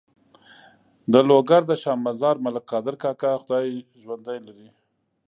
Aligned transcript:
د 1.11 1.13
لوګر 1.29 1.61
د 1.67 1.71
شا 1.81 1.93
مزار 2.05 2.35
ملک 2.45 2.63
قادر 2.71 2.95
کاکا 3.03 3.31
خدای 3.41 3.67
ژوندی 4.01 4.39
لري. 4.47 4.69